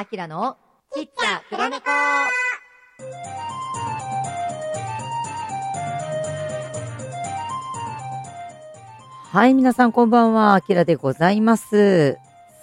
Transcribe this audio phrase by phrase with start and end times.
[0.00, 0.56] あきらの
[0.94, 1.82] ちっちゃ黒猫
[9.32, 10.54] はい、皆さんこんばんは。
[10.54, 12.16] あきらでございます。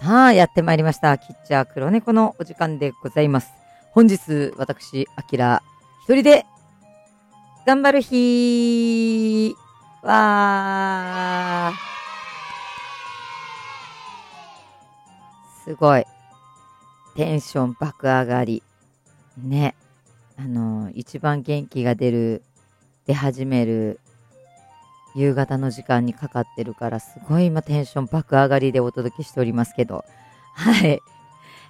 [0.00, 1.18] さあ、やってまいりました。
[1.18, 3.52] キッチャー黒猫のお時間でございます。
[3.92, 5.62] 本日、私、あきら、
[6.02, 6.46] 一人で、
[7.64, 9.54] 頑張る日
[10.02, 11.90] わー。
[15.64, 16.04] すごい。
[17.20, 18.62] テンション爆上がり。
[19.36, 19.74] ね。
[20.38, 22.42] あの、一番元気が出る、
[23.04, 24.00] 出始める、
[25.14, 30.02] 夕方の時間にかかってるから、すごい今テンション爆上がりでお届けしておりますけど。
[30.54, 30.98] はい。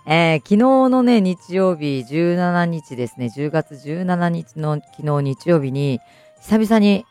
[0.06, 0.56] えー昨日
[0.88, 5.98] のね、日曜日17日ですね、10月17日の昨日日曜日に、
[6.42, 7.06] 久々に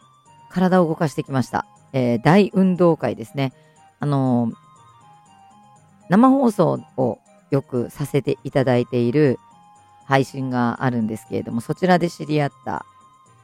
[0.49, 1.65] 体を動かしてきました。
[1.91, 3.51] えー大運動会ですね。
[3.99, 4.53] あのー
[6.07, 7.19] 生放送を
[7.51, 9.39] よくさせていただいている
[10.05, 12.85] 配信があるんですけれども、そちらで知り合った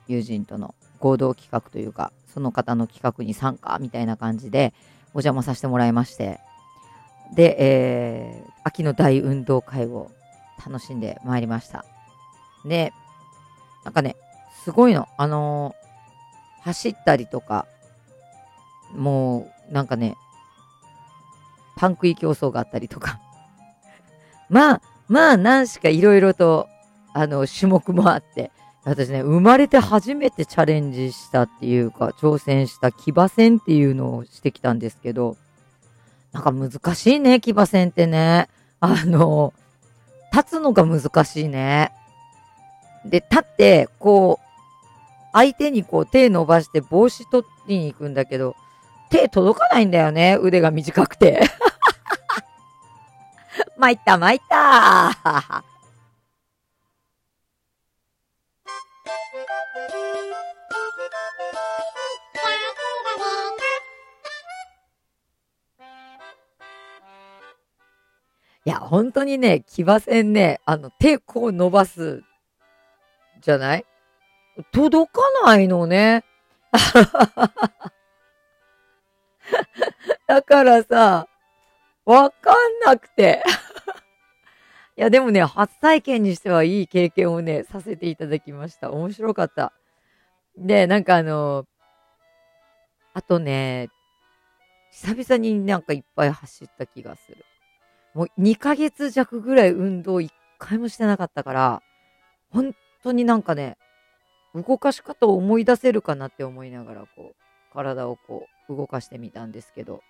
[0.07, 4.73] 友人との合同企画というか、その方の企画に参加みたいな感じで
[5.13, 6.39] お邪魔させてもらいまして、
[7.35, 10.09] で、えー秋の大運動会を
[10.65, 11.85] 楽しんでまいりました。
[12.65, 12.93] で、
[13.83, 14.15] なんかね、
[14.63, 15.07] すごいの。
[15.17, 15.85] あのー
[16.63, 17.67] 走ったりとか、
[18.95, 20.15] もう、なんかね、
[21.75, 23.19] パン食い競争があったりとか。
[24.49, 26.67] まあ、まあ、何しかいろいろと、
[27.13, 28.51] あの、種目もあって、
[28.83, 35.37] 私ね、生まれて初めてチャレンジしたっていうか、挑戦した騎馬戦っていうのをしてきたんですけど、
[36.31, 38.47] なんか難しいね、騎馬戦ってね。
[38.79, 39.53] あの、
[40.31, 41.91] 立つのが難しいね。
[43.05, 44.45] で、立って、こう、
[45.33, 48.55] 相手にこう手伸ばして帽子取りに行くんだけど、
[49.09, 51.41] 手届かないんだよね、腕が短くて。
[53.77, 55.63] 参った参った
[68.65, 72.23] いや、本当にね、騎馬戦ね、あの、手こう伸ばす、
[73.41, 73.85] じゃない？
[74.71, 76.23] 届かないのね。
[80.27, 81.27] だからさ、
[82.05, 83.43] わかんなくて。
[84.97, 88.91] いや、でもね、初体験にしてはいい経験をね、させていただきました。
[88.91, 89.73] 面白かった。
[90.57, 91.65] で、なんかあの、
[93.13, 93.89] あとね、
[94.91, 97.43] 久々になんかいっぱい走った気がする。
[98.13, 100.29] もう2ヶ月弱ぐらい運動1
[100.59, 101.81] 回もしてなかったから、
[102.49, 102.73] 本
[103.03, 103.77] 当になんかね、
[104.53, 107.35] 動かし方を思い出せるかなって思いながら、こう、
[107.73, 110.01] 体をこう、動かしてみたんですけど、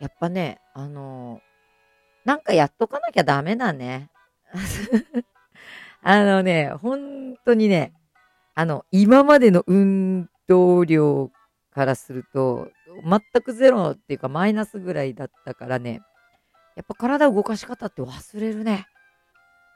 [0.00, 1.49] やっぱね、あのー
[2.24, 4.10] なんかやっとかなきゃダメだね。
[6.02, 7.92] あのね、本当にね、
[8.54, 11.30] あの、今までの運動量
[11.72, 12.68] からすると、
[13.04, 16.02] 全くゼロっていうかマイナスぐらいだったからね、
[16.76, 18.86] やっぱ体動かし方って忘れるね。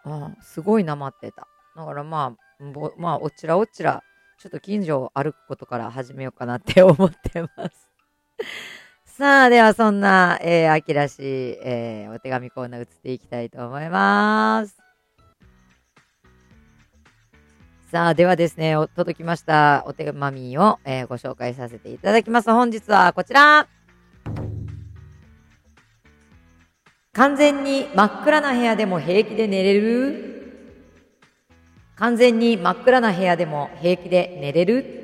[0.04, 1.46] うん、すごいなまってた。
[1.76, 2.62] だからまあ、
[2.98, 4.02] まあ、おちらおちら、
[4.38, 7.90] ちょっと近所を歩くことから始めようかなって思ってます。
[9.16, 11.22] さあ、ではそんな、えー、秋らしい、
[11.62, 14.76] えーお手紙コーナー移っていきたいと思います。
[17.92, 22.50] さあ、ではですね、お届きましたお手紙を、えーご紹介させていただきます。
[22.50, 23.68] 本日はこちら。
[27.12, 30.74] 完全に真っ暗な部屋でも平気で寝れる？
[31.94, 35.03] 完全に真っ暗な部屋でも平気で寝れる？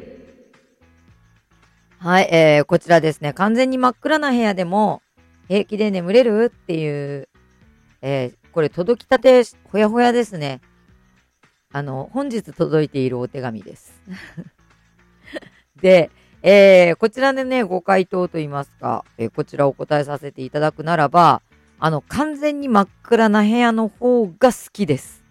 [2.03, 3.34] はい、えー、こちらですね。
[3.34, 5.03] 完全に真っ暗な部屋でも
[5.49, 6.44] 平気で眠れる？
[6.44, 6.88] ってい
[7.19, 7.28] う、
[8.00, 10.62] えー、これ届きたてほやほやですね。
[11.71, 14.00] あの、本日届いているお手紙です。
[15.83, 16.11] で、
[16.43, 21.43] えー、こちらでね、ご回答といいますか、えーこちらお答えさせていただくならば、
[21.78, 25.23] あの、完全に真っ暗な部屋の方が好きです。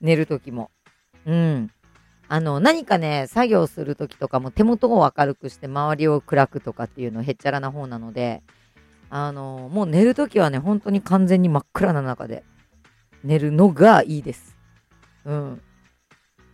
[0.00, 0.72] 寝るときも。
[1.26, 1.70] うん。
[2.30, 8.42] あの、何かね、作業するときとかも手元を明るくして周りを暗くとかっていうのへっちゃらな方なので、
[9.08, 12.44] あの、もう寝るときはね、本当に完全に真っ暗な中で
[13.24, 14.58] 寝るのがいいです。
[15.24, 15.62] うん。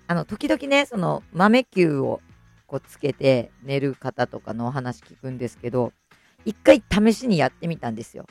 [0.06, 2.20] あの、時々ね、その豆球を
[2.68, 5.92] こうつけて寝る方とかのお話聞くんですけど、
[6.44, 8.26] 一回試しにやってみたんですよ。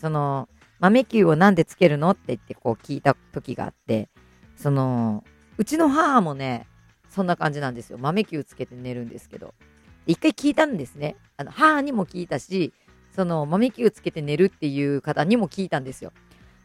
[0.00, 0.48] その、
[0.80, 4.08] 豆球をなんでつけるのって言ってこう聞いた時があって、
[4.56, 5.22] その、
[5.58, 6.66] うちの母もね、
[7.08, 7.98] そんな感じなんですよ。
[7.98, 9.54] 豆球つけて寝るんですけど。
[10.06, 11.16] 一回聞いたんですね。
[11.36, 12.72] あの母にも聞いたし、
[13.14, 16.12] その豆球つけて寝るっていう方にも聞いたんですよ。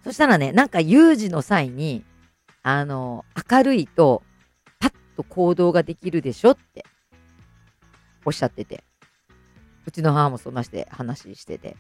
[0.04, 2.04] そしたらね、なんか有事の際に、
[2.62, 4.24] あの、明るいと、
[4.80, 6.86] パッと行動ができるでしょって
[8.26, 8.84] おっしゃってて。
[9.86, 11.76] うちの母もそんなして話してて。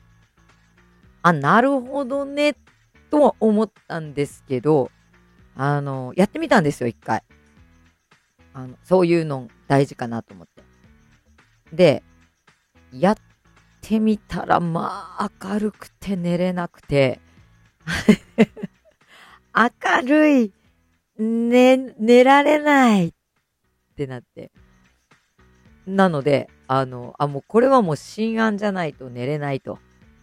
[1.22, 2.56] あ、なるほどね、
[3.10, 4.92] とは思ったんですけど、
[5.56, 7.24] あの、やってみたんですよ、一回。
[8.54, 10.64] あの、そういうの大事かなと思って。
[11.74, 12.04] で、
[12.92, 13.16] やっ
[13.82, 17.20] てみたら、まあ、明るくて寝れなくて、
[19.56, 20.54] 明るい、
[21.18, 23.14] 寝、寝られないっ
[23.96, 24.52] てなって。
[25.86, 29.80] なので、あの、あ、もうこれはもう深暗じゃないと寝れないと。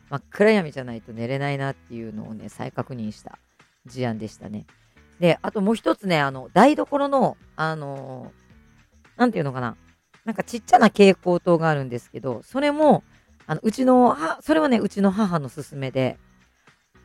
[0.09, 3.39] 真っ暗闇じゃないと寝れないなっていうのをね、再確認した
[3.87, 4.67] 事案でしたね。
[5.21, 9.77] で、あともう一つね、あの、台所の、あのー、なんていうのかな。
[10.25, 13.05] なんかちっちゃな蛍光灯があるんですけど、それも、
[13.47, 16.19] あの、うちの、はそれはね、うちの母の勧めで、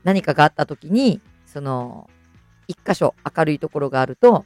[0.03, 2.09] 何かがあった時に、その、
[2.67, 4.45] 一箇所明るいところがあると、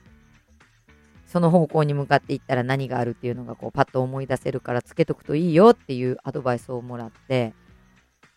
[1.28, 7.54] その方向に向かっていったら何があるっていうのがこうパッと思い出せるからつけとくといいよっていうアドバイスをもらって、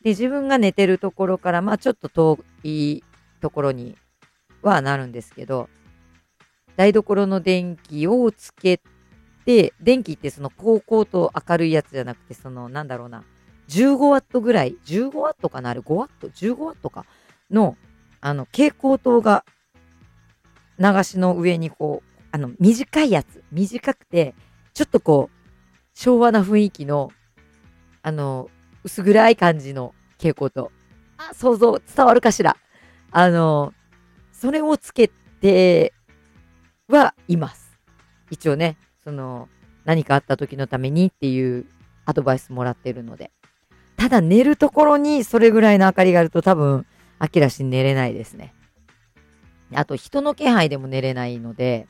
[0.03, 3.03] で、自分が寝てるところから、まあちょっと遠い
[3.41, 3.97] ところに
[4.63, 5.69] はなるんですけど、
[6.77, 8.81] 台所の電気をつけ
[9.45, 13.25] て、電気ってその高校と明るいやつじゃなくて、そのなんだろうな、
[13.69, 17.07] 15ワットぐらい、15ワットかなあれ5ワット ?15 ワットか
[17.51, 17.77] の、
[18.21, 19.45] あの、蛍光灯が
[20.79, 23.43] 流しの上にこう、あの、短いやつ。
[23.53, 24.35] 短くて、
[24.75, 25.37] ちょっとこう、
[25.95, 27.11] 昭和な雰囲気の、
[28.03, 28.49] あの、
[28.85, 30.73] 薄暗い感じの蛍光灯。
[31.19, 32.57] あ、想像伝わるかしら。
[33.11, 33.75] あの、
[34.43, 35.09] それをつけ
[35.41, 35.93] て
[36.89, 37.79] はいます。
[38.29, 39.49] 一応ね、その、
[39.85, 41.65] 何かあった時のためにっていう
[42.07, 43.31] アドバイスもらってるので。
[43.97, 46.87] ただ寝るところにそれぐらいの明かりがあると多分、
[47.21, 48.53] 飽きらし寝れないですね。
[49.75, 51.87] あと人の気配でも寝れないので、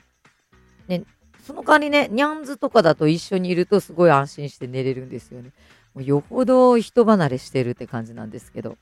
[0.89, 1.05] ね、
[1.43, 5.53] その代わりね、ニャンズとかだと一緒にいるとすごい安心して寝れるんですよね。
[5.95, 8.73] もうよほど人離れしてるって感じなんですけど。
[8.73, 8.77] だ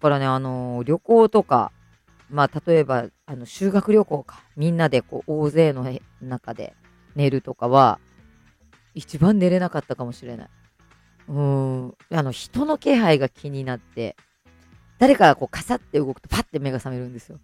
[0.00, 1.72] からね、あのー、旅行とか、
[2.30, 4.42] まあ、例えば、あの、修学旅行か。
[4.56, 5.84] みんなでこう、大勢の
[6.20, 6.74] 中で
[7.14, 7.98] 寝るとかは、
[8.94, 10.48] 一番寝れなかったかもしれない。
[11.28, 11.36] うー
[11.86, 14.16] ん、あの、人の気配が気になって、
[14.98, 17.38] 誰かがこう、カサって動くとパッて目が覚めるんですよ。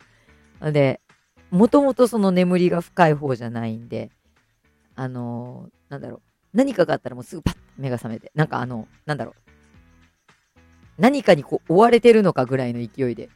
[0.72, 1.00] で、
[1.50, 4.10] もともとその眠りが深い方じゃないんで、
[4.96, 6.22] あのー、なんだろう、
[6.52, 9.44] 何かがあったらもうすぐパッて目が覚めて、なんかあの、なんだろう、
[10.98, 13.28] 何かにこう追われてるのかぐらいの勢いで。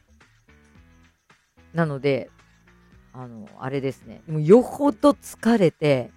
[1.73, 2.29] なので、
[3.13, 6.11] あの、あれですね、もうよほど疲れて、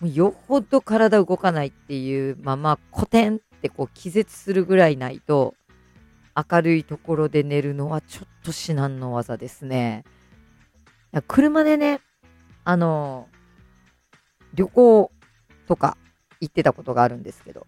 [0.00, 5.54] もうよほど体動かないっていうまま、コテンってこう気絶するぐらいないと、
[6.50, 10.04] 明るいところで寝るのはちょっと至難の技ですね。
[11.28, 12.00] 車でね、
[12.64, 13.28] あの、
[14.54, 15.12] 旅行
[15.66, 15.96] とか
[16.40, 17.66] 行ってたことがあるんですけど、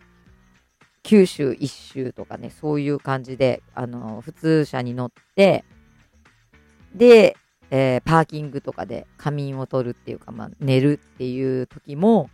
[1.02, 5.64] 九州一周とかね、そういう感じで、あの、普通車に乗って、
[6.94, 7.36] で、
[7.70, 12.30] えー、パーキングとかで仮眠を取るっていうか、まあ、寝るっていう時も、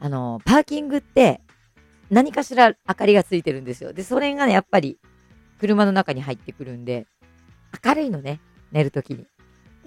[0.00, 1.40] あの、パーキングって
[2.10, 3.92] 何かしら明かりがついてるんですよ。
[3.92, 4.98] で、それがね、やっぱり
[5.60, 7.06] 車の中に入ってくるんで、
[7.84, 8.40] 明るいのね、
[8.72, 9.26] 寝るときに。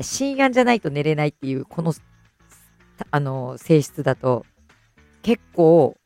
[0.01, 1.93] 深夜じゃないと寝れないっていう、この、
[3.11, 4.45] あの、性質だと、
[5.21, 5.97] 結構、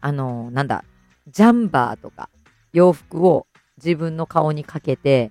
[0.00, 0.84] あの、なんだ、
[1.28, 2.28] ジャンバーとか
[2.72, 3.46] 洋服を
[3.76, 5.30] 自分の顔にかけて、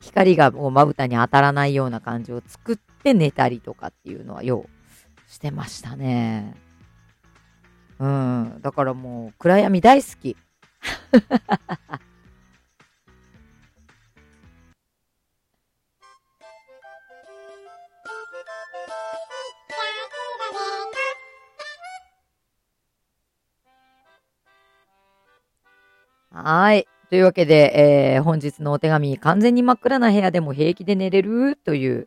[0.00, 6.54] 光がもうまぶたに当たらないような感じを作って寝たりとかっていうのはようしてましたね。
[7.98, 8.58] うん。
[8.62, 10.36] だからもう暗闇大好き。
[26.32, 26.89] はい。
[27.10, 32.06] というわけで、えー、本日のお手紙、完全に真っ暗な部屋でも平気で寝れるという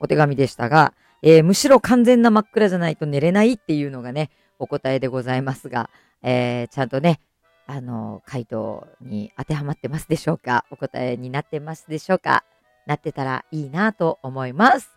[0.00, 5.90] お手紙でしたが、えー、むしろ完全な真っ暗じゃないと寝れないっていうのがね、お答えでございますが、
[6.22, 7.20] えー、ちゃんとね、
[7.66, 10.64] あの、回答に当てはまってますでしょうか？
[10.70, 12.44] お答えになってますでしょうか？
[12.86, 14.90] なってたらいいなと思います。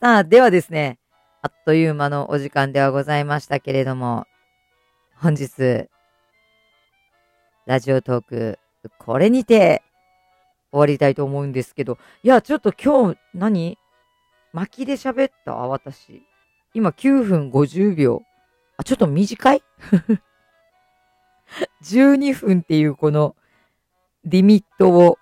[0.00, 0.98] さあ、ではですね、
[1.42, 4.24] あっという間のお時間ではございましたけれども、
[5.16, 5.88] 本日、
[7.66, 8.58] ラジオトーク、
[8.98, 9.82] これにて
[10.70, 13.76] 終わりたいと思うんですけど、いや、ちょっと今日何、
[14.52, 15.54] 巻きで喋った？
[15.54, 16.22] 私。
[16.74, 18.22] 今9分50秒。
[18.76, 19.62] あ、ちょっと短い
[21.82, 23.34] ?12 分っていうこの
[24.24, 25.18] リミットを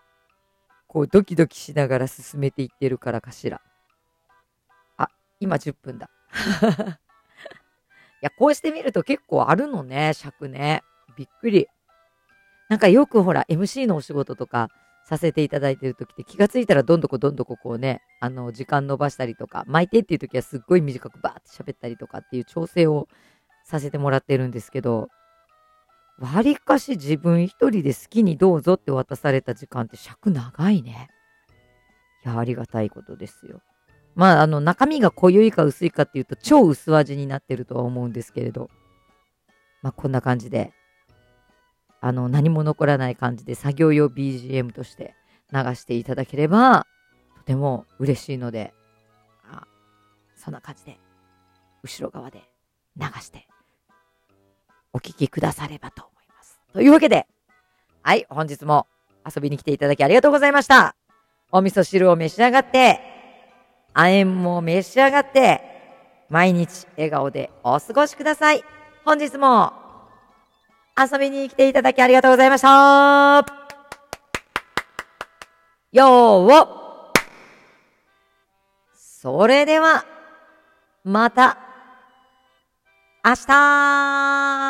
[0.86, 3.62] こうドキドキしながら進めていってるからかしら。
[4.98, 5.08] あ、
[5.40, 6.10] 今10分だ。
[8.20, 10.82] いや、こうしてみると結構あるのね、尺ね。
[11.16, 11.68] びっくり。
[12.68, 14.68] なんかよくほら、MC のお仕事とか
[15.04, 23.08] させていただいてる時って気がついたらどんどこどんどここうね、あの、時間伸ばしたりとか、巻いてっていう時はすっごい短くバーって喋ったりとかっていう調整を
[23.64, 25.08] させてもらってるんですけど、
[26.18, 31.08] わりかし自分一人で好きにどうぞって渡された時間って尺長いね。
[32.24, 33.60] いや、ありがたいことですよ。
[34.14, 38.70] まあ、あの、中身が濃ゆいか薄いかっていうと超薄味になってるとは思うんですけれど、
[39.82, 40.72] まあ、こんな感じで
[42.04, 45.14] あの、何も残らない感じで作業用 BGM として
[45.50, 46.86] 流していただければ、
[47.38, 48.74] とても嬉しいので、
[49.50, 49.66] あ
[50.36, 50.98] そんな感じで、
[51.82, 52.42] 後ろ側で
[52.98, 53.48] 流して、
[54.92, 56.60] お聴きくださればと思います。
[56.74, 57.26] というわけで、
[58.02, 58.86] はい、本日も
[59.24, 60.96] 遊びに来ていただきありがとうございました。
[61.52, 63.00] お味噌汁を召し上がって、
[63.94, 65.62] 亜鉛も召し上がって、
[66.28, 68.62] 毎日笑顔でお過ごしください。
[69.06, 69.83] 本日も
[70.96, 73.44] 遊びに来ていただきありがとうございました。
[75.92, 76.68] よー
[78.94, 80.04] それでは、
[81.02, 81.58] また、
[83.24, 84.63] 明日